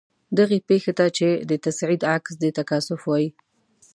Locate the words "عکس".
2.15-2.33